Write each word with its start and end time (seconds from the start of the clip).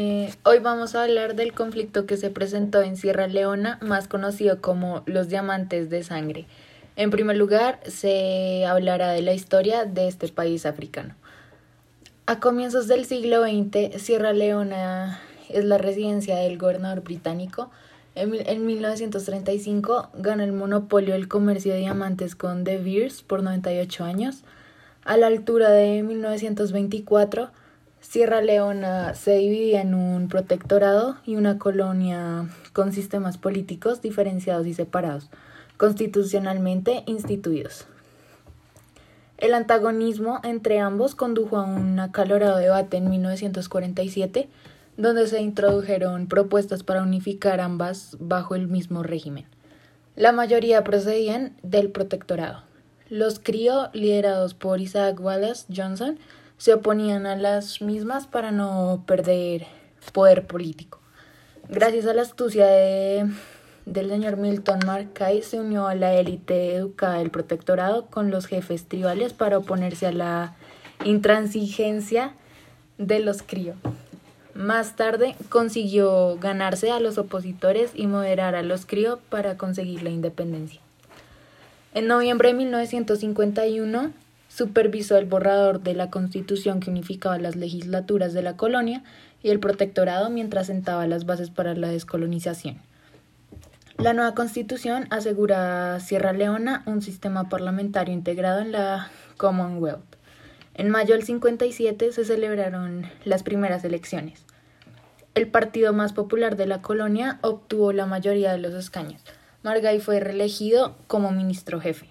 Eh, 0.00 0.32
hoy 0.44 0.60
vamos 0.60 0.94
a 0.94 1.02
hablar 1.02 1.34
del 1.34 1.52
conflicto 1.52 2.06
que 2.06 2.16
se 2.16 2.30
presentó 2.30 2.82
en 2.82 2.96
Sierra 2.96 3.26
Leona, 3.26 3.80
más 3.82 4.06
conocido 4.06 4.60
como 4.60 5.02
los 5.06 5.28
diamantes 5.28 5.90
de 5.90 6.04
sangre. 6.04 6.46
En 6.94 7.10
primer 7.10 7.36
lugar, 7.36 7.80
se 7.84 8.64
hablará 8.64 9.10
de 9.10 9.22
la 9.22 9.32
historia 9.32 9.86
de 9.86 10.06
este 10.06 10.28
país 10.28 10.66
africano. 10.66 11.16
A 12.26 12.38
comienzos 12.38 12.86
del 12.86 13.06
siglo 13.06 13.42
XX, 13.42 14.00
Sierra 14.00 14.32
Leona 14.32 15.18
es 15.48 15.64
la 15.64 15.78
residencia 15.78 16.36
del 16.36 16.58
gobernador 16.58 17.02
británico. 17.02 17.68
En, 18.14 18.34
en 18.34 18.66
1935 18.66 20.10
gana 20.14 20.44
el 20.44 20.52
monopolio 20.52 21.14
del 21.14 21.26
comercio 21.26 21.72
de 21.72 21.80
diamantes 21.80 22.36
con 22.36 22.62
De 22.62 22.78
Beers 22.78 23.22
por 23.22 23.42
98 23.42 24.04
años. 24.04 24.44
A 25.04 25.16
la 25.16 25.26
altura 25.26 25.70
de 25.70 26.04
1924, 26.04 27.50
Sierra 28.00 28.40
Leona 28.40 29.14
se 29.14 29.36
dividía 29.36 29.80
en 29.80 29.94
un 29.94 30.28
protectorado 30.28 31.16
y 31.26 31.36
una 31.36 31.58
colonia 31.58 32.48
con 32.72 32.92
sistemas 32.92 33.38
políticos 33.38 34.00
diferenciados 34.00 34.66
y 34.66 34.74
separados, 34.74 35.28
constitucionalmente 35.76 37.02
instituidos. 37.06 37.86
El 39.36 39.54
antagonismo 39.54 40.40
entre 40.42 40.80
ambos 40.80 41.14
condujo 41.14 41.58
a 41.58 41.64
un 41.64 42.00
acalorado 42.00 42.58
debate 42.58 42.96
en 42.96 43.10
1947, 43.10 44.48
donde 44.96 45.28
se 45.28 45.40
introdujeron 45.40 46.26
propuestas 46.26 46.82
para 46.82 47.02
unificar 47.02 47.60
ambas 47.60 48.16
bajo 48.18 48.56
el 48.56 48.66
mismo 48.66 49.04
régimen. 49.04 49.44
La 50.16 50.32
mayoría 50.32 50.82
procedían 50.82 51.56
del 51.62 51.90
protectorado. 51.90 52.64
Los 53.08 53.38
crío, 53.38 53.90
liderados 53.92 54.54
por 54.54 54.80
Isaac 54.80 55.20
Wallace 55.20 55.66
Johnson, 55.74 56.18
se 56.58 56.74
oponían 56.74 57.26
a 57.26 57.36
las 57.36 57.80
mismas 57.80 58.26
para 58.26 58.50
no 58.50 59.04
perder 59.06 59.66
poder 60.12 60.46
político. 60.46 61.00
Gracias 61.68 62.06
a 62.06 62.14
la 62.14 62.22
astucia 62.22 62.66
de, 62.66 63.30
del 63.86 64.08
señor 64.08 64.36
Milton 64.36 64.80
Markay 64.86 65.42
se 65.42 65.60
unió 65.60 65.86
a 65.86 65.94
la 65.94 66.14
élite 66.14 66.74
educada 66.74 67.18
del 67.18 67.30
protectorado 67.30 68.06
con 68.06 68.30
los 68.30 68.46
jefes 68.46 68.86
tribales 68.86 69.32
para 69.32 69.58
oponerse 69.58 70.06
a 70.06 70.12
la 70.12 70.54
intransigencia 71.04 72.32
de 72.96 73.20
los 73.20 73.42
críos. 73.42 73.76
Más 74.54 74.96
tarde 74.96 75.36
consiguió 75.50 76.36
ganarse 76.38 76.90
a 76.90 76.98
los 76.98 77.16
opositores 77.16 77.92
y 77.94 78.08
moderar 78.08 78.56
a 78.56 78.62
los 78.62 78.86
críos 78.86 79.20
para 79.28 79.56
conseguir 79.56 80.02
la 80.02 80.10
independencia. 80.10 80.80
En 81.94 82.08
noviembre 82.08 82.48
de 82.48 82.54
1951 82.54 84.12
supervisó 84.48 85.16
el 85.16 85.26
borrador 85.26 85.80
de 85.80 85.94
la 85.94 86.10
constitución 86.10 86.80
que 86.80 86.90
unificaba 86.90 87.38
las 87.38 87.54
legislaturas 87.54 88.32
de 88.32 88.42
la 88.42 88.56
colonia 88.56 89.04
y 89.42 89.50
el 89.50 89.60
protectorado 89.60 90.30
mientras 90.30 90.66
sentaba 90.66 91.06
las 91.06 91.26
bases 91.26 91.50
para 91.50 91.74
la 91.74 91.88
descolonización. 91.88 92.78
La 93.98 94.12
nueva 94.12 94.34
constitución 94.34 95.06
asegura 95.10 95.94
a 95.94 96.00
Sierra 96.00 96.32
Leona 96.32 96.82
un 96.86 97.02
sistema 97.02 97.48
parlamentario 97.48 98.14
integrado 98.14 98.60
en 98.60 98.72
la 98.72 99.10
Commonwealth. 99.36 100.16
En 100.74 100.90
mayo 100.90 101.14
del 101.14 101.24
57 101.24 102.12
se 102.12 102.24
celebraron 102.24 103.06
las 103.24 103.42
primeras 103.42 103.84
elecciones. 103.84 104.44
El 105.34 105.48
partido 105.48 105.92
más 105.92 106.12
popular 106.12 106.56
de 106.56 106.66
la 106.66 106.80
colonia 106.80 107.38
obtuvo 107.42 107.92
la 107.92 108.06
mayoría 108.06 108.52
de 108.52 108.58
los 108.58 108.74
escaños. 108.74 109.22
Margay 109.64 109.98
fue 109.98 110.20
reelegido 110.20 110.96
como 111.08 111.32
ministro 111.32 111.80
jefe. 111.80 112.08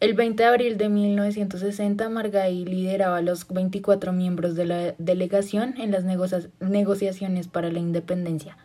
El 0.00 0.14
20 0.14 0.40
de 0.40 0.48
abril 0.48 0.78
de 0.78 0.88
1960, 0.88 2.08
Margay 2.08 2.64
lideraba 2.64 3.16
a 3.16 3.22
los 3.22 3.48
24 3.48 4.12
miembros 4.12 4.54
de 4.54 4.64
la 4.64 4.94
delegación 4.98 5.74
en 5.76 5.90
las 5.90 6.04
negociaciones 6.04 7.48
para 7.48 7.72
la 7.72 7.80
independencia. 7.80 8.56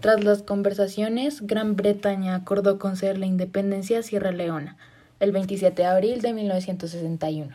Tras 0.00 0.24
las 0.24 0.42
conversaciones, 0.42 1.46
Gran 1.46 1.76
Bretaña 1.76 2.34
acordó 2.34 2.78
conceder 2.78 3.18
la 3.18 3.26
independencia 3.26 3.98
a 3.98 4.02
Sierra 4.02 4.32
Leona 4.32 4.78
el 5.18 5.32
27 5.32 5.82
de 5.82 5.86
abril 5.86 6.22
de 6.22 6.32
1961, 6.32 7.54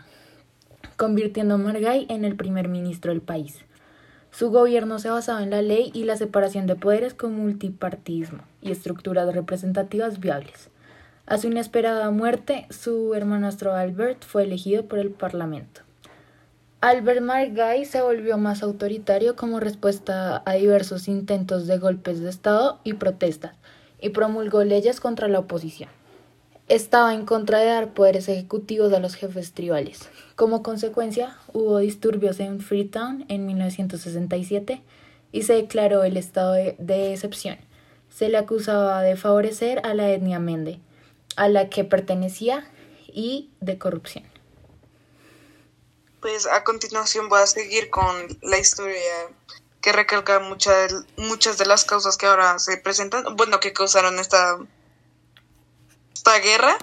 convirtiendo 0.95 1.55
a 1.55 1.57
Margay 1.57 2.05
en 2.09 2.25
el 2.25 2.35
primer 2.35 2.67
ministro 2.67 3.11
del 3.11 3.21
país. 3.21 3.57
Su 4.29 4.51
gobierno 4.51 4.99
se 4.99 5.09
basaba 5.09 5.41
en 5.41 5.49
la 5.49 5.63
ley 5.63 5.89
y 5.95 6.03
la 6.03 6.15
separación 6.15 6.67
de 6.67 6.75
poderes 6.75 7.15
con 7.15 7.33
multipartismo 7.33 8.43
y 8.61 8.69
estructuras 8.69 9.33
representativas 9.33 10.19
viables. 10.19 10.69
A 11.27 11.39
su 11.39 11.47
inesperada 11.47 12.11
muerte, 12.11 12.67
su 12.69 13.15
hermanastro 13.15 13.73
Albert 13.73 14.23
fue 14.23 14.43
elegido 14.43 14.85
por 14.85 14.99
el 14.99 15.09
Parlamento. 15.09 15.81
Albert 16.81 17.21
Margay 17.21 17.85
se 17.85 18.03
volvió 18.03 18.37
más 18.37 18.61
autoritario 18.61 19.35
como 19.35 19.59
respuesta 19.59 20.43
a 20.45 20.53
diversos 20.53 21.07
intentos 21.07 21.65
de 21.65 21.79
golpes 21.79 22.19
de 22.19 22.29
Estado 22.29 22.79
y 22.83 22.93
protestas, 22.93 23.55
y 23.99 24.09
promulgó 24.09 24.63
leyes 24.63 24.99
contra 24.99 25.27
la 25.27 25.39
oposición. 25.39 25.89
Estaba 26.67 27.11
en 27.15 27.25
contra 27.25 27.57
de 27.57 27.65
dar 27.65 27.95
poderes 27.95 28.29
ejecutivos 28.29 28.93
a 28.93 28.99
los 28.99 29.15
jefes 29.15 29.51
tribales. 29.53 30.07
Como 30.35 30.61
consecuencia, 30.61 31.37
hubo 31.53 31.79
disturbios 31.79 32.39
en 32.39 32.59
Freetown 32.59 33.25
en 33.29 33.47
1967 33.47 34.83
y 35.31 35.41
se 35.41 35.53
declaró 35.53 36.03
el 36.03 36.17
estado 36.17 36.53
de, 36.53 36.75
de 36.77 37.13
excepción. 37.13 37.57
Se 38.11 38.29
le 38.29 38.37
acusaba 38.37 39.01
de 39.01 39.15
favorecer 39.15 39.81
a 39.83 39.95
la 39.95 40.11
etnia 40.11 40.37
mende, 40.37 40.79
a 41.35 41.47
la 41.47 41.69
que 41.69 41.83
pertenecía 41.83 42.71
y 43.07 43.51
de 43.61 43.77
corrupción. 43.77 44.25
Pues 46.21 46.47
a 46.47 46.63
continuación 46.63 47.29
voy 47.29 47.41
a 47.41 47.47
seguir 47.47 47.89
con 47.89 48.39
la 48.41 48.57
historia 48.57 49.29
que 49.81 49.91
recalca 49.91 50.39
muchas 50.39 50.91
muchas 51.15 51.59
de 51.59 51.67
las 51.67 51.85
causas 51.85 52.17
que 52.17 52.25
ahora 52.25 52.57
se 52.57 52.77
presentan, 52.77 53.35
bueno, 53.35 53.59
que 53.59 53.73
causaron 53.73 54.17
esta, 54.17 54.57
esta 56.13 56.39
guerra. 56.39 56.77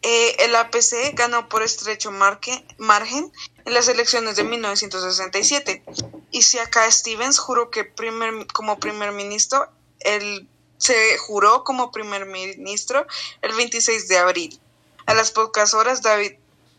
Eh, 0.00 0.36
el 0.44 0.54
APC 0.54 1.14
ganó 1.14 1.48
por 1.48 1.62
estrecho 1.62 2.10
margen 2.10 3.32
en 3.64 3.74
las 3.74 3.88
elecciones 3.88 4.36
de 4.36 4.44
1967 4.44 5.82
y 6.30 6.42
si 6.42 6.58
acá 6.58 6.90
Stevens 6.90 7.38
juró 7.38 7.70
que 7.70 7.84
primer, 7.84 8.46
como 8.48 8.78
primer 8.78 9.12
ministro 9.12 9.68
el 10.00 10.48
se 10.78 11.18
juró 11.18 11.64
como 11.64 11.90
primer 11.90 12.26
ministro 12.26 13.06
el 13.42 13.54
26 13.54 14.08
de 14.08 14.18
abril. 14.18 14.60
A 15.06 15.14
las 15.14 15.30
pocas 15.30 15.74
horas, 15.74 16.02
David 16.02 16.32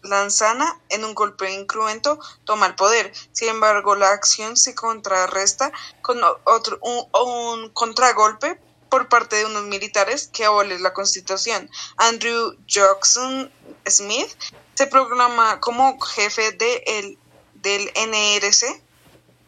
Lanzana, 0.04 0.80
en 0.90 1.04
un 1.04 1.14
golpe 1.14 1.52
incruento, 1.52 2.20
toma 2.44 2.68
el 2.68 2.76
poder. 2.76 3.12
Sin 3.32 3.50
embargo, 3.50 3.96
la 3.96 4.10
acción 4.10 4.58
se 4.58 4.76
contrarresta 4.76 5.72
con 6.02 6.22
otro, 6.44 6.80
un, 6.82 7.70
contragolpe 7.70 8.60
por 8.90 9.10
parte 9.10 9.38
de 9.38 9.46
unos 9.46 9.64
militares 9.64 10.30
que 10.32 10.46
abolen 10.46 10.84
la 10.84 10.94
constitución. 10.94 11.70
Andrew 11.98 12.56
Jackson 12.68 13.52
Smith 13.88 14.30
se 14.76 14.88
proclama 14.88 15.60
como 15.60 16.00
jefe 16.00 16.52
de 16.52 16.84
el, 16.86 17.20
del 17.54 17.92
NRC. 17.96 18.82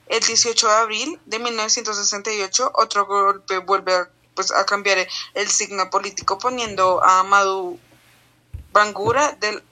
El 0.08 0.22
18 0.22 0.68
de 0.68 0.74
abril 0.74 1.20
de 1.26 1.40
1968, 1.40 2.72
otro 2.76 3.06
golpe 3.06 3.58
vuelve 3.60 3.94
a 3.94 4.10
pues 4.38 4.52
a 4.52 4.68
cambiar 4.68 5.00
el 5.34 5.50
signo 5.50 5.90
político 5.90 6.38
poniendo 6.38 7.04
a 7.04 7.24
Madhu 7.24 7.80
Bangura 8.72 9.32
del 9.32 9.64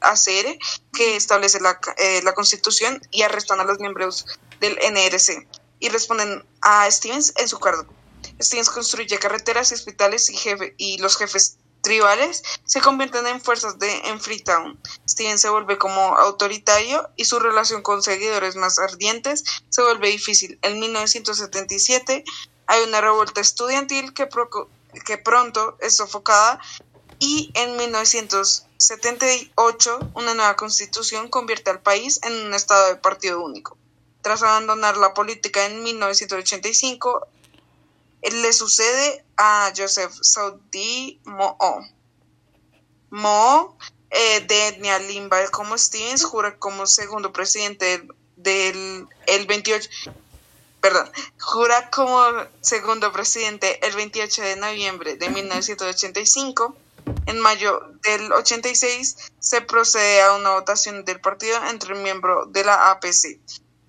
ACR 0.00 0.58
que 0.92 1.16
establece 1.16 1.60
la, 1.60 1.80
eh, 1.96 2.20
la 2.22 2.34
constitución 2.34 3.00
y 3.10 3.22
arrestan 3.22 3.60
a 3.60 3.64
los 3.64 3.78
miembros 3.78 4.26
del 4.60 4.78
NRC 4.78 5.48
y 5.80 5.88
responden 5.88 6.44
a 6.60 6.90
Stevens 6.90 7.32
en 7.36 7.48
su 7.48 7.58
cargo. 7.58 7.86
Stevens 8.38 8.68
construye 8.68 9.18
carreteras 9.18 9.70
y 9.70 9.74
hospitales 9.74 10.28
y, 10.28 10.36
jefe, 10.36 10.74
y 10.76 10.98
los 10.98 11.16
jefes 11.16 11.56
tribales 11.84 12.42
se 12.64 12.80
convierten 12.80 13.28
en 13.28 13.40
fuerzas 13.40 13.78
de 13.78 14.08
en 14.08 14.20
Freetown. 14.20 14.76
Steven 15.08 15.38
se 15.38 15.48
vuelve 15.48 15.78
como 15.78 16.00
autoritario 16.00 17.08
y 17.14 17.26
su 17.26 17.38
relación 17.38 17.82
con 17.82 18.02
seguidores 18.02 18.56
más 18.56 18.80
ardientes 18.80 19.44
se 19.68 19.82
vuelve 19.82 20.08
difícil. 20.08 20.58
En 20.62 20.80
1977 20.80 22.24
hay 22.66 22.82
una 22.82 23.00
revuelta 23.00 23.40
estudiantil 23.40 24.12
que, 24.14 24.28
que 25.06 25.18
pronto 25.18 25.76
es 25.80 25.94
sofocada 25.96 26.58
y 27.20 27.52
en 27.54 27.76
1978 27.76 30.10
una 30.14 30.34
nueva 30.34 30.56
constitución 30.56 31.28
convierte 31.28 31.70
al 31.70 31.80
país 31.80 32.18
en 32.24 32.32
un 32.46 32.54
estado 32.54 32.88
de 32.88 32.96
partido 32.96 33.40
único. 33.40 33.76
Tras 34.22 34.42
abandonar 34.42 34.96
la 34.96 35.14
política 35.14 35.66
en 35.66 35.80
1985, 35.82 37.28
le 38.30 38.52
sucede 38.52 39.24
a 39.36 39.72
Joseph 39.76 40.12
Saudi 40.22 41.20
Mo'o. 41.24 41.86
Mo'o, 43.10 43.76
eh, 44.10 44.40
de 44.46 44.68
etnia 44.68 44.98
limba 44.98 45.46
como 45.50 45.76
Stevens, 45.76 46.24
jura 46.24 46.56
como 46.58 46.86
segundo 46.86 47.32
presidente 47.32 48.06
del, 48.36 49.08
el 49.26 49.46
28, 49.46 49.90
perdón, 50.80 51.10
jura 51.40 51.90
como 51.90 52.24
segundo 52.60 53.12
presidente 53.12 53.84
el 53.86 53.94
28 53.94 54.42
de 54.42 54.56
noviembre 54.56 55.16
de 55.16 55.28
1985 55.30 56.76
En 57.26 57.40
mayo 57.40 57.80
del 58.02 58.32
86 58.32 59.16
se 59.38 59.60
procede 59.60 60.22
a 60.22 60.34
una 60.34 60.50
votación 60.50 61.04
del 61.04 61.20
partido 61.20 61.56
entre 61.68 61.94
miembro 61.94 62.46
de 62.46 62.64
la 62.64 62.90
APC. 62.90 63.40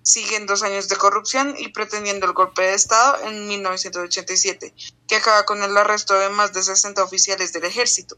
Siguen 0.06 0.46
dos 0.46 0.62
años 0.62 0.88
de 0.88 0.94
corrupción 0.94 1.56
y 1.58 1.70
pretendiendo 1.70 2.26
el 2.26 2.32
golpe 2.32 2.62
de 2.62 2.74
Estado 2.74 3.24
en 3.24 3.48
1987, 3.48 4.72
que 5.08 5.16
acaba 5.16 5.44
con 5.44 5.64
el 5.64 5.76
arresto 5.76 6.14
de 6.14 6.28
más 6.28 6.52
de 6.52 6.62
60 6.62 7.02
oficiales 7.02 7.52
del 7.52 7.64
ejército 7.64 8.16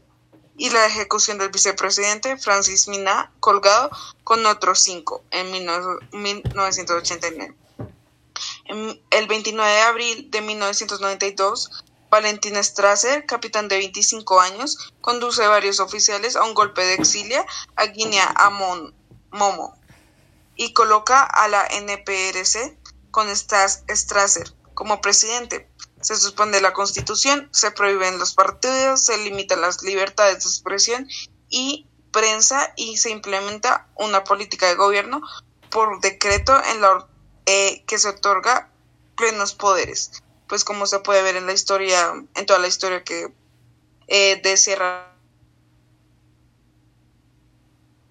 y 0.55 0.69
la 0.69 0.85
ejecución 0.85 1.39
del 1.39 1.49
vicepresidente 1.49 2.37
Francis 2.37 2.87
Mina 2.89 3.33
colgado 3.39 3.89
con 4.23 4.45
otros 4.45 4.81
cinco 4.81 5.23
en 5.31 5.51
1989. 5.51 7.55
el 9.09 9.27
29 9.27 9.71
de 9.71 9.81
abril 9.81 10.29
de 10.29 10.41
1992, 10.41 11.71
Valentín 12.11 12.63
Strasser, 12.63 13.25
capitán 13.25 13.67
de 13.67 13.77
25 13.77 14.39
años, 14.39 14.93
conduce 15.01 15.47
varios 15.47 15.79
oficiales 15.79 16.35
a 16.35 16.43
un 16.43 16.53
golpe 16.53 16.83
de 16.83 16.93
exilia 16.93 17.43
a 17.75 17.87
Guinea 17.87 18.31
Amon 18.35 18.93
Momo 19.31 19.79
y 20.59 20.73
coloca 20.73 21.23
a 21.23 21.47
la 21.47 21.65
NPRC 21.65 22.77
con 23.11 23.33
Strasser 23.33 24.53
como 24.73 24.99
presidente. 24.99 25.71
Se 26.01 26.17
suspende 26.17 26.59
la 26.59 26.73
constitución, 26.73 27.47
se 27.51 27.71
prohíben 27.71 28.19
los 28.19 28.33
partidos, 28.33 29.03
se 29.03 29.17
limitan 29.19 29.61
las 29.61 29.81
libertades 29.83 30.43
de 30.43 30.49
expresión 30.49 31.07
y 31.49 31.87
prensa 32.11 32.73
y 32.75 32.97
se 32.97 33.09
implementa 33.09 33.87
una 33.95 34.25
política 34.25 34.67
de 34.67 34.75
gobierno 34.75 35.21
por 35.69 36.01
decreto 36.01 36.61
en 36.65 36.81
la 36.81 37.07
eh, 37.45 37.83
que 37.87 37.97
se 37.97 38.09
otorga 38.09 38.69
plenos 39.15 39.53
poderes 39.53 40.11
pues 40.49 40.65
como 40.65 40.87
se 40.87 40.99
puede 40.99 41.21
ver 41.21 41.35
en 41.35 41.45
la 41.45 41.53
historia, 41.53 42.11
en 42.35 42.45
toda 42.47 42.59
la 42.59 42.67
historia 42.67 43.03
que 43.03 43.31
eh, 44.07 44.41
de 44.41 44.57
Sierra 44.57 45.13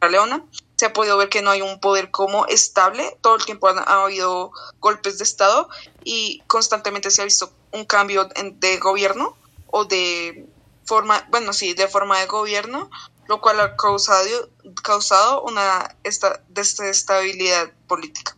Leona, 0.08 0.46
se 0.78 0.86
ha 0.86 0.92
podido 0.92 1.16
ver 1.16 1.28
que 1.28 1.42
no 1.42 1.50
hay 1.50 1.60
un 1.60 1.80
poder 1.80 2.12
como 2.12 2.46
estable, 2.46 3.16
todo 3.20 3.34
el 3.34 3.44
tiempo 3.44 3.66
ha 3.66 4.04
habido 4.04 4.52
golpes 4.78 5.18
de 5.18 5.24
Estado 5.24 5.68
y 6.04 6.40
constantemente 6.46 7.10
se 7.10 7.20
ha 7.20 7.24
visto 7.24 7.52
un 7.72 7.84
cambio 7.84 8.28
de 8.54 8.78
gobierno 8.78 9.36
o 9.66 9.86
de 9.86 10.46
forma, 10.84 11.26
bueno, 11.32 11.52
sí, 11.52 11.74
de 11.74 11.88
forma 11.88 12.20
de 12.20 12.26
gobierno, 12.26 12.90
lo 13.26 13.40
cual 13.40 13.58
ha 13.58 13.74
causado, 13.74 14.50
causado 14.84 15.42
una 15.42 15.96
esta, 16.04 16.44
desestabilidad 16.48 17.72
política. 17.88 18.36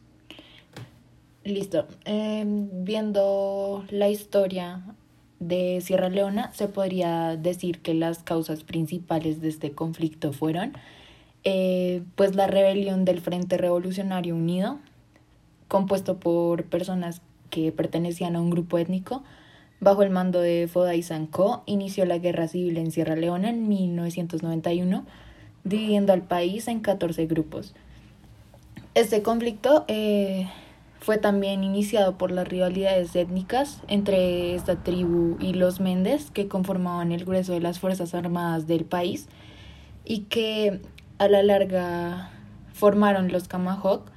Listo. 1.44 1.86
Em, 2.06 2.70
viendo 2.84 3.84
la 3.90 4.08
historia 4.08 4.82
de 5.40 5.82
Sierra 5.84 6.08
Leona, 6.08 6.54
se 6.54 6.68
podría 6.68 7.36
decir 7.36 7.82
que 7.82 7.92
las 7.92 8.22
causas 8.22 8.64
principales 8.64 9.42
de 9.42 9.50
este 9.50 9.72
conflicto 9.72 10.32
fueron 10.32 10.72
eh, 11.44 12.02
pues 12.16 12.34
la 12.34 12.46
rebelión 12.46 13.04
del 13.04 13.20
Frente 13.20 13.56
Revolucionario 13.56 14.34
Unido, 14.34 14.78
compuesto 15.68 16.18
por 16.18 16.64
personas 16.64 17.22
que 17.50 17.72
pertenecían 17.72 18.36
a 18.36 18.40
un 18.40 18.50
grupo 18.50 18.78
étnico, 18.78 19.22
bajo 19.80 20.02
el 20.02 20.10
mando 20.10 20.40
de 20.40 20.68
Foday 20.70 21.02
Sanko, 21.02 21.62
inició 21.66 22.04
la 22.04 22.18
guerra 22.18 22.48
civil 22.48 22.76
en 22.76 22.90
Sierra 22.90 23.16
Leona 23.16 23.50
en 23.50 23.68
1991, 23.68 25.04
dividiendo 25.64 26.12
al 26.12 26.22
país 26.22 26.68
en 26.68 26.80
14 26.80 27.26
grupos. 27.26 27.74
Este 28.94 29.22
conflicto 29.22 29.84
eh, 29.88 30.48
fue 31.00 31.16
también 31.16 31.64
iniciado 31.64 32.18
por 32.18 32.30
las 32.30 32.46
rivalidades 32.46 33.16
étnicas 33.16 33.80
entre 33.88 34.54
esta 34.54 34.82
tribu 34.82 35.36
y 35.40 35.54
los 35.54 35.80
Méndez, 35.80 36.30
que 36.30 36.48
conformaban 36.48 37.12
el 37.12 37.24
grueso 37.24 37.52
de 37.52 37.60
las 37.60 37.78
Fuerzas 37.78 38.14
Armadas 38.14 38.66
del 38.66 38.84
país 38.84 39.28
y 40.04 40.20
que 40.22 40.80
a 41.20 41.28
la 41.28 41.42
larga 41.42 42.30
formaron 42.72 43.30
los 43.30 43.46
Camahawk, 43.46 44.10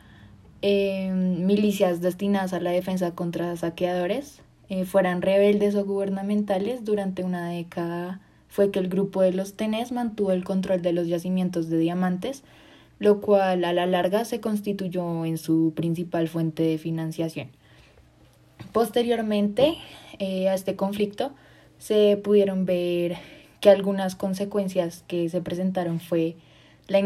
eh, 0.61 1.11
milicias 1.11 1.99
destinadas 1.99 2.53
a 2.53 2.61
la 2.61 2.71
defensa 2.71 3.13
contra 3.13 3.57
saqueadores, 3.57 4.41
eh, 4.69 4.85
fueran 4.85 5.21
rebeldes 5.21 5.75
o 5.75 5.83
gubernamentales. 5.83 6.85
Durante 6.85 7.25
una 7.25 7.49
década 7.49 8.21
fue 8.47 8.71
que 8.71 8.79
el 8.79 8.87
grupo 8.87 9.21
de 9.21 9.33
los 9.33 9.55
Tenés 9.55 9.91
mantuvo 9.91 10.31
el 10.31 10.45
control 10.45 10.81
de 10.81 10.93
los 10.93 11.09
yacimientos 11.09 11.69
de 11.69 11.77
diamantes, 11.77 12.45
lo 12.99 13.19
cual 13.19 13.65
a 13.65 13.73
la 13.73 13.85
larga 13.85 14.23
se 14.23 14.39
constituyó 14.39 15.25
en 15.25 15.37
su 15.37 15.73
principal 15.75 16.29
fuente 16.29 16.63
de 16.63 16.77
financiación. 16.77 17.49
Posteriormente 18.71 19.75
eh, 20.19 20.47
a 20.47 20.53
este 20.53 20.77
conflicto 20.77 21.33
se 21.79 22.15
pudieron 22.15 22.65
ver 22.65 23.17
que 23.59 23.69
algunas 23.69 24.15
consecuencias 24.15 25.03
que 25.05 25.27
se 25.27 25.41
presentaron 25.41 25.99
fue 25.99 26.37
la, 26.87 27.01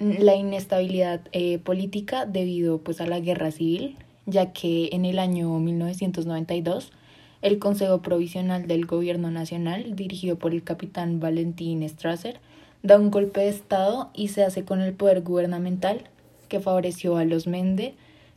la 0.00 0.34
inestabilidad 0.34 1.20
eh, 1.32 1.58
política 1.58 2.26
debido 2.26 2.78
pues, 2.78 3.00
a 3.00 3.06
la 3.06 3.20
guerra 3.20 3.50
civil, 3.50 3.96
ya 4.26 4.52
que 4.52 4.90
en 4.92 5.04
el 5.04 5.18
año 5.18 5.58
1992 5.58 6.92
el 7.40 7.58
Consejo 7.58 8.02
Provisional 8.02 8.66
del 8.66 8.86
Gobierno 8.86 9.30
Nacional, 9.30 9.94
dirigido 9.94 10.36
por 10.36 10.52
el 10.52 10.64
capitán 10.64 11.20
Valentín 11.20 11.88
Strasser, 11.88 12.40
da 12.82 12.98
un 12.98 13.10
golpe 13.10 13.40
de 13.40 13.48
Estado 13.48 14.10
y 14.14 14.28
se 14.28 14.44
hace 14.44 14.64
con 14.64 14.80
el 14.80 14.92
poder 14.92 15.22
gubernamental 15.22 16.02
que 16.48 16.60
favoreció 16.60 17.16
a 17.16 17.24
los 17.24 17.46
Mende 17.46 17.94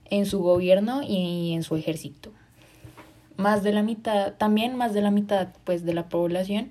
en 0.09 0.25
su 0.25 0.39
gobierno 0.39 1.01
y 1.01 1.53
en 1.53 1.63
su 1.63 1.75
ejército. 1.75 2.31
Más 3.37 3.63
de 3.63 3.71
la 3.71 3.81
mitad, 3.81 4.33
también 4.33 4.75
más 4.75 4.93
de 4.93 5.01
la 5.01 5.09
mitad 5.09 5.47
pues, 5.63 5.83
de 5.83 5.93
la 5.93 6.09
población 6.09 6.69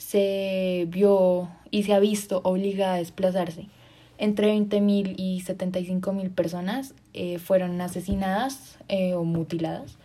se 0.00 0.86
vio 0.88 1.50
y 1.70 1.84
se 1.84 1.92
ha 1.92 2.00
visto 2.00 2.40
obligada 2.42 2.94
a 2.94 2.98
desplazarse. 2.98 3.68
Entre 4.16 4.52
20.000 4.52 5.14
y 5.16 5.42
75.000 5.42 6.34
personas 6.34 6.94
eh, 7.12 7.38
fueron 7.38 7.80
asesinadas 7.80 8.78
eh, 8.88 9.14
o 9.14 9.24
mutiladas, 9.24 9.98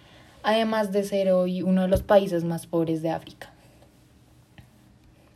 además 0.43 0.91
de 0.91 1.03
ser 1.05 1.31
hoy 1.31 1.61
uno 1.61 1.83
de 1.83 1.87
los 1.87 2.03
países 2.03 2.43
más 2.43 2.67
pobres 2.67 3.01
de 3.01 3.11
África. 3.11 3.51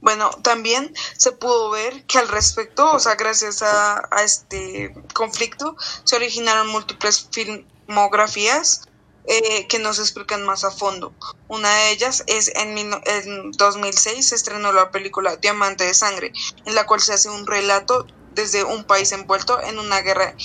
Bueno, 0.02 0.30
también 0.44 0.94
se 1.18 1.32
pudo 1.32 1.72
ver 1.72 2.04
que 2.06 2.20
al 2.20 2.28
respecto, 2.28 2.92
o 2.92 3.00
sea, 3.00 3.16
gracias 3.16 3.64
a, 3.64 4.08
este 4.24 4.94
conflicto, 5.14 5.76
se 6.04 6.16
originaron 6.16 6.68
múltiples 6.68 7.30
filmografías 7.32 8.89
eh, 9.32 9.68
que 9.68 9.78
nos 9.78 10.00
explican 10.00 10.44
más 10.44 10.64
a 10.64 10.72
fondo. 10.72 11.16
Una 11.48 11.70
de 11.70 11.92
ellas 11.92 12.24
es 12.26 12.52
en, 12.56 12.80
en 12.80 13.52
2006 13.52 14.28
se 14.28 14.34
estrenó 14.36 14.72
la 14.74 14.90
película 14.90 15.36
Diamante 15.36 15.84
de 15.84 15.94
Sangre, 15.94 16.32
en 16.66 16.74
la 16.74 16.88
cual 16.88 17.00
se 17.00 17.14
hace 17.14 17.30
un 17.30 17.46
relato 17.46 18.08
desde 18.32 18.64
un 18.64 18.86
país 18.86 19.12
envuelto 19.12 19.62
en 19.62 19.78
una 19.78 20.02
guerra 20.02 20.36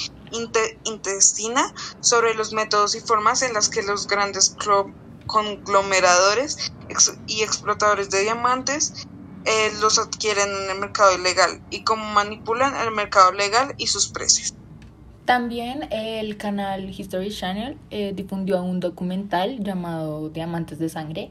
intestina 0.84 1.72
sobre 2.00 2.34
los 2.34 2.52
métodos 2.52 2.94
y 2.94 3.00
formas 3.00 3.40
en 3.40 3.54
las 3.54 3.70
que 3.70 3.82
los 3.82 4.06
grandes 4.06 4.54
conglomeradores 5.26 6.56
y 7.26 7.42
explotadores 7.42 8.10
de 8.10 8.20
diamantes 8.20 8.92
eh, 9.44 9.72
los 9.80 9.98
adquieren 9.98 10.50
en 10.50 10.70
el 10.70 10.78
mercado 10.78 11.14
ilegal 11.14 11.62
y 11.70 11.84
cómo 11.84 12.04
manipulan 12.12 12.76
el 12.76 12.90
mercado 12.90 13.32
legal 13.32 13.74
y 13.78 13.86
sus 13.86 14.10
precios. 14.10 14.52
También 15.24 15.88
el 15.90 16.36
canal 16.36 16.90
History 16.90 17.30
Channel 17.30 17.78
eh, 17.90 18.12
difundió 18.14 18.62
un 18.62 18.78
documental 18.78 19.64
llamado 19.64 20.28
Diamantes 20.28 20.78
de 20.78 20.90
Sangre 20.90 21.30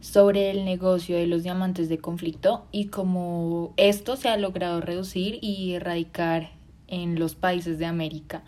sobre 0.00 0.52
el 0.52 0.64
negocio 0.64 1.16
de 1.16 1.26
los 1.26 1.42
diamantes 1.42 1.88
de 1.88 1.98
conflicto 1.98 2.64
y 2.70 2.86
cómo 2.86 3.72
esto 3.76 4.14
se 4.14 4.28
ha 4.28 4.36
logrado 4.36 4.80
reducir 4.80 5.40
y 5.42 5.72
erradicar 5.72 6.50
en 6.86 7.18
los 7.18 7.34
países 7.34 7.80
de 7.80 7.86
América, 7.86 8.44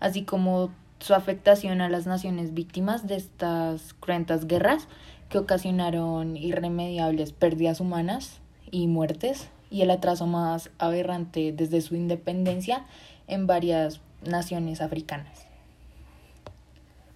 así 0.00 0.24
como 0.24 0.70
su 0.98 1.14
afectación 1.14 1.80
a 1.80 1.88
las 1.88 2.06
naciones 2.06 2.52
víctimas 2.52 3.06
de 3.06 3.16
estas 3.16 3.94
cruentas 3.94 4.46
guerras 4.46 4.86
que 5.30 5.38
ocasionaron 5.38 6.36
irremediables 6.36 7.32
pérdidas 7.32 7.80
humanas 7.80 8.40
y 8.70 8.86
muertes 8.86 9.48
y 9.70 9.80
el 9.80 9.90
atraso 9.90 10.26
más 10.26 10.68
aberrante 10.78 11.52
desde 11.52 11.80
su 11.80 11.96
independencia 11.96 12.84
en 13.28 13.46
varias 13.46 14.00
naciones 14.28 14.80
africanas. 14.80 15.46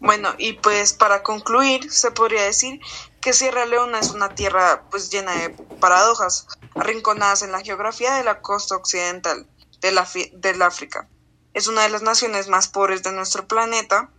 Bueno, 0.00 0.34
y 0.38 0.54
pues 0.54 0.94
para 0.94 1.22
concluir, 1.22 1.92
se 1.92 2.10
podría 2.10 2.42
decir 2.42 2.80
que 3.20 3.34
Sierra 3.34 3.66
Leona 3.66 4.00
es 4.00 4.10
una 4.10 4.34
tierra 4.34 4.84
pues 4.90 5.10
llena 5.10 5.32
de 5.32 5.50
paradojas, 5.78 6.46
arrinconadas 6.74 7.42
en 7.42 7.52
la 7.52 7.60
geografía 7.60 8.14
de 8.14 8.24
la 8.24 8.40
costa 8.40 8.76
occidental 8.76 9.46
de 9.80 9.92
la 9.92 10.08
del 10.32 10.62
África. 10.62 11.08
Es 11.52 11.66
una 11.66 11.82
de 11.82 11.90
las 11.90 12.02
naciones 12.02 12.48
más 12.48 12.68
pobres 12.68 13.02
de 13.02 13.12
nuestro 13.12 13.46
planeta 13.46 14.10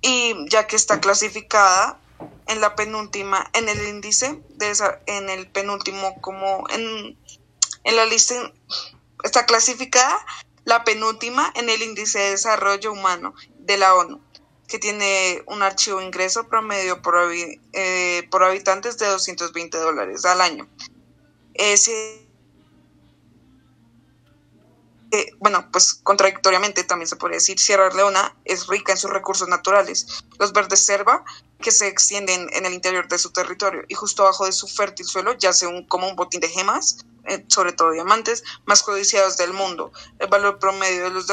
y 0.00 0.48
ya 0.48 0.66
que 0.66 0.76
está 0.76 1.00
clasificada 1.00 1.98
en 2.46 2.60
la 2.60 2.76
penúltima, 2.76 3.50
en 3.52 3.68
el 3.68 3.88
índice, 3.88 4.40
de 4.50 4.70
esa, 4.70 5.00
en 5.06 5.28
el 5.28 5.48
penúltimo, 5.48 6.20
como 6.20 6.64
en, 6.70 7.18
en 7.84 7.96
la 7.96 8.06
lista, 8.06 8.34
está 9.24 9.44
clasificada 9.44 10.18
la 10.68 10.84
penúltima 10.84 11.50
en 11.56 11.70
el 11.70 11.80
índice 11.80 12.18
de 12.18 12.30
desarrollo 12.32 12.92
humano 12.92 13.34
de 13.58 13.78
la 13.78 13.94
ONU, 13.94 14.20
que 14.68 14.78
tiene 14.78 15.42
un 15.46 15.62
archivo 15.62 16.02
ingreso 16.02 16.46
promedio 16.46 17.00
por, 17.00 17.14
eh, 17.72 18.28
por 18.30 18.44
habitantes 18.44 18.98
de 18.98 19.06
220 19.06 19.78
dólares 19.78 20.26
al 20.26 20.42
año. 20.42 20.68
ese 21.54 22.28
eh, 25.10 25.30
bueno, 25.38 25.70
pues 25.72 25.94
contradictoriamente 25.94 26.84
también 26.84 27.08
se 27.08 27.16
podría 27.16 27.36
decir, 27.36 27.58
Sierra 27.58 27.88
Leona 27.88 28.36
es 28.44 28.66
rica 28.66 28.92
en 28.92 28.98
sus 28.98 29.10
recursos 29.10 29.48
naturales, 29.48 30.22
los 30.38 30.52
verdes 30.52 30.84
selva 30.84 31.24
que 31.60 31.70
se 31.70 31.88
extienden 31.88 32.48
en 32.52 32.66
el 32.66 32.72
interior 32.72 33.08
de 33.08 33.18
su 33.18 33.30
territorio 33.32 33.82
y 33.88 33.94
justo 33.94 34.22
abajo 34.22 34.46
de 34.46 34.52
su 34.52 34.68
fértil 34.68 35.06
suelo 35.06 35.32
yace 35.34 35.66
un, 35.66 35.84
como 35.86 36.08
un 36.08 36.16
botín 36.16 36.40
de 36.40 36.48
gemas, 36.48 36.98
eh, 37.24 37.44
sobre 37.48 37.72
todo 37.72 37.90
diamantes, 37.90 38.44
más 38.64 38.82
codiciados 38.82 39.36
del 39.36 39.52
mundo. 39.52 39.92
El 40.18 40.28
valor 40.28 40.58
promedio 40.58 41.04
de 41.04 41.10
los 41.10 41.26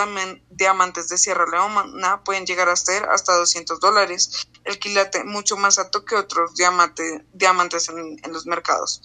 diamantes 0.49 1.09
de 1.09 1.17
Sierra 1.17 1.45
Leona 1.49 2.23
pueden 2.23 2.45
llegar 2.45 2.69
a 2.69 2.75
ser 2.75 3.07
hasta 3.09 3.35
200 3.35 3.79
dólares, 3.79 4.47
el 4.63 4.79
quilate 4.79 5.23
mucho 5.23 5.57
más 5.57 5.77
alto 5.77 6.03
que 6.03 6.15
otros 6.15 6.55
diamante, 6.55 7.25
diamantes 7.33 7.89
en, 7.89 8.19
en 8.23 8.33
los 8.33 8.45
mercados. 8.45 9.01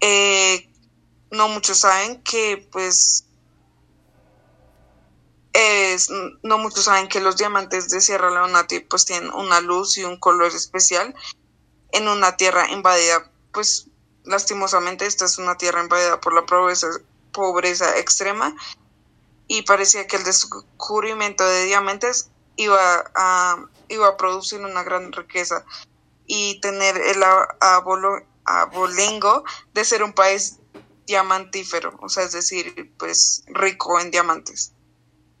Eh, 0.00 0.68
no 1.30 1.48
muchos 1.48 1.78
saben 1.78 2.22
que 2.22 2.68
pues 2.70 3.25
es, 5.56 6.10
no 6.42 6.58
muchos 6.58 6.84
saben 6.84 7.08
que 7.08 7.20
los 7.20 7.38
diamantes 7.38 7.88
de 7.88 8.02
Sierra 8.02 8.30
Leona 8.30 8.66
pues 8.90 9.06
tienen 9.06 9.32
una 9.32 9.62
luz 9.62 9.96
y 9.96 10.04
un 10.04 10.18
color 10.18 10.52
especial 10.54 11.14
en 11.92 12.08
una 12.08 12.36
tierra 12.36 12.70
invadida, 12.70 13.30
pues 13.52 13.88
lastimosamente 14.24 15.06
esta 15.06 15.24
es 15.24 15.38
una 15.38 15.56
tierra 15.56 15.82
invadida 15.82 16.20
por 16.20 16.34
la 16.34 16.44
pobreza, 16.44 16.88
pobreza 17.32 17.96
extrema 17.96 18.54
y 19.48 19.62
parecía 19.62 20.06
que 20.06 20.16
el 20.16 20.24
descubrimiento 20.24 21.44
de 21.44 21.64
diamantes 21.64 22.28
iba 22.56 23.10
a, 23.14 23.56
iba 23.88 24.08
a 24.08 24.16
producir 24.18 24.60
una 24.60 24.82
gran 24.82 25.10
riqueza 25.12 25.64
y 26.26 26.60
tener 26.60 26.98
el 26.98 27.22
abolengo 28.44 29.44
de 29.72 29.84
ser 29.86 30.02
un 30.02 30.12
país 30.12 30.58
diamantífero, 31.06 31.96
o 32.02 32.10
sea, 32.10 32.24
es 32.24 32.32
decir, 32.32 32.92
pues 32.98 33.44
rico 33.46 33.98
en 34.00 34.10
diamantes 34.10 34.72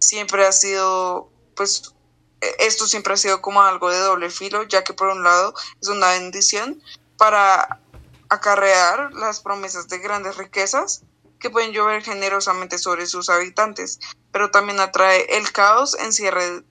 siempre 0.06 0.46
ha 0.46 0.52
sido, 0.52 1.30
pues, 1.54 1.94
e-, 2.40 2.56
esto 2.60 2.86
siempre 2.86 3.14
ha 3.14 3.16
sido 3.16 3.42
como 3.42 3.62
algo 3.62 3.90
de 3.90 3.98
doble 3.98 4.30
filo, 4.30 4.62
ya 4.62 4.84
que 4.84 4.94
por 4.94 5.08
un 5.08 5.22
lado 5.22 5.54
es 5.80 5.88
una 5.88 6.10
bendición 6.12 6.82
para 7.18 7.80
acarrear 8.28 9.12
las 9.14 9.40
promesas 9.40 9.88
de 9.88 9.98
grandes 9.98 10.36
riquezas 10.36 11.02
que 11.38 11.50
pueden 11.50 11.72
llover 11.72 12.02
generosamente 12.02 12.78
sobre 12.78 13.06
sus 13.06 13.28
habitantes, 13.28 14.00
pero 14.32 14.50
también 14.50 14.80
atrae 14.80 15.36
el 15.36 15.52
caos 15.52 15.96
en 15.98 16.12
cierre, 16.12 16.62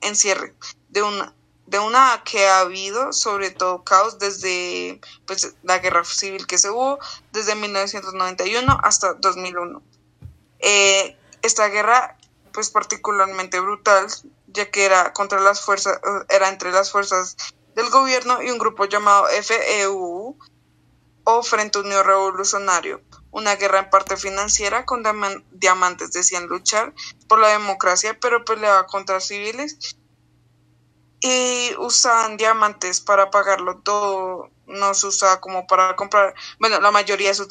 en 0.00 0.16
cierre 0.16 0.54
de 0.88 1.02
una 1.02 1.32
de 1.66 1.80
una 1.80 2.22
que 2.24 2.46
ha 2.46 2.60
habido 2.60 3.12
sobre 3.12 3.50
todo 3.50 3.82
caos 3.82 4.20
desde 4.20 5.00
pues, 5.26 5.54
la 5.64 5.78
guerra 5.80 6.04
civil 6.04 6.46
que 6.46 6.58
se 6.58 6.70
hubo 6.70 7.00
desde 7.32 7.56
1991 7.56 8.78
hasta 8.84 9.14
2001. 9.14 9.82
Eh, 10.60 11.16
esta 11.42 11.68
guerra 11.68 12.15
pues 12.56 12.70
particularmente 12.70 13.60
brutal, 13.60 14.06
ya 14.46 14.70
que 14.70 14.86
era 14.86 15.12
contra 15.12 15.38
las 15.40 15.60
fuerzas, 15.60 16.00
era 16.30 16.48
entre 16.48 16.72
las 16.72 16.90
fuerzas 16.90 17.36
del 17.74 17.90
gobierno 17.90 18.42
y 18.42 18.50
un 18.50 18.56
grupo 18.56 18.86
llamado 18.86 19.26
FEU 19.26 20.38
o 21.24 21.42
Frente 21.42 21.80
Unión 21.80 22.02
Revolucionario, 22.06 23.02
una 23.30 23.56
guerra 23.56 23.80
en 23.80 23.90
parte 23.90 24.16
financiera 24.16 24.86
con 24.86 25.02
diamantes 25.50 26.12
decían 26.12 26.46
luchar 26.46 26.94
por 27.28 27.40
la 27.40 27.48
democracia, 27.48 28.18
pero 28.18 28.42
peleaba 28.46 28.86
contra 28.86 29.20
civiles 29.20 29.98
y 31.20 31.74
usaban 31.76 32.38
diamantes 32.38 33.02
para 33.02 33.30
pagarlo 33.30 33.82
todo, 33.82 34.48
no 34.66 34.94
se 34.94 35.08
usaba 35.08 35.42
como 35.42 35.66
para 35.66 35.94
comprar, 35.94 36.34
bueno, 36.58 36.80
la 36.80 36.90
mayoría 36.90 37.34
se 37.34 37.42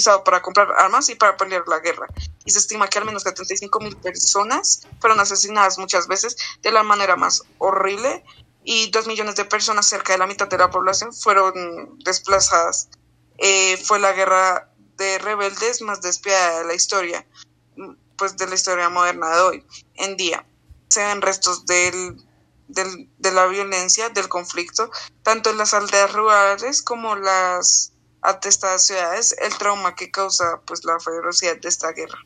utiliza 0.00 0.24
para 0.24 0.42
comprar 0.42 0.72
armas 0.76 1.08
y 1.08 1.14
para 1.14 1.36
pelear 1.36 1.64
la 1.66 1.80
guerra. 1.80 2.06
Y 2.44 2.50
se 2.50 2.58
estima 2.58 2.88
que 2.88 2.98
al 2.98 3.04
menos 3.04 3.22
75 3.22 3.80
mil 3.80 3.96
personas 3.96 4.86
fueron 5.00 5.20
asesinadas 5.20 5.78
muchas 5.78 6.08
veces 6.08 6.36
de 6.62 6.72
la 6.72 6.82
manera 6.82 7.16
más 7.16 7.42
horrible 7.58 8.24
y 8.64 8.90
dos 8.90 9.06
millones 9.06 9.36
de 9.36 9.44
personas, 9.44 9.86
cerca 9.86 10.12
de 10.12 10.18
la 10.18 10.26
mitad 10.26 10.48
de 10.48 10.58
la 10.58 10.70
población, 10.70 11.12
fueron 11.12 11.98
desplazadas. 12.04 12.88
Eh, 13.38 13.78
fue 13.84 13.98
la 13.98 14.12
guerra 14.12 14.70
de 14.96 15.18
rebeldes 15.18 15.80
más 15.80 16.02
despiadada 16.02 16.60
de 16.60 16.66
la 16.66 16.74
historia, 16.74 17.26
pues 18.16 18.36
de 18.36 18.46
la 18.46 18.54
historia 18.54 18.90
moderna 18.90 19.34
de 19.34 19.40
hoy 19.40 19.66
en 19.94 20.16
día. 20.16 20.46
Se 20.88 21.02
ven 21.02 21.22
restos 21.22 21.64
del, 21.64 22.22
del, 22.68 23.08
de 23.16 23.32
la 23.32 23.46
violencia, 23.46 24.10
del 24.10 24.28
conflicto, 24.28 24.90
tanto 25.22 25.50
en 25.50 25.56
las 25.56 25.72
aldeas 25.72 26.12
rurales 26.12 26.82
como 26.82 27.16
las 27.16 27.89
atestadas 28.22 28.86
ciudades 28.86 29.36
el 29.40 29.56
trauma 29.56 29.94
que 29.94 30.10
causa 30.10 30.60
pues 30.66 30.84
la 30.84 30.98
ferocidad 31.00 31.56
de 31.58 31.68
esta 31.68 31.92
guerra. 31.92 32.18